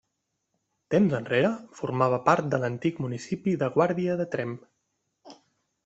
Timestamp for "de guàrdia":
3.65-4.17